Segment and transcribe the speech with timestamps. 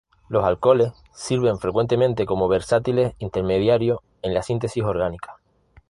[0.29, 5.37] Los alcoholes sirven frecuentemente como versátiles intermediarios en la síntesis orgánica.